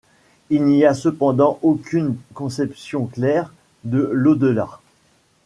Il 0.49 0.63
n'y 0.65 0.83
a 0.83 0.95
cependant 0.95 1.59
aucune 1.61 2.17
conception 2.33 3.05
claire 3.05 3.53
de 3.83 4.09
l'au-delà. 4.11 4.79